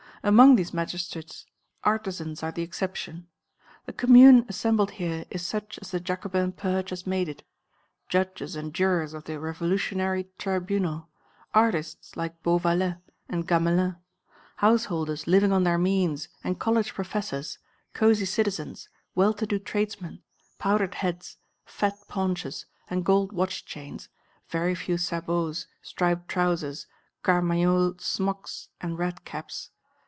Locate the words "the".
2.51-2.61, 3.87-3.93, 5.89-5.99, 9.23-9.39